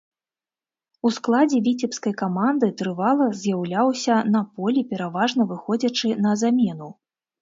[1.09, 6.89] У складзе віцебскай каманды трывала з'яўляўся на полі, пераважна выходзячы на замену.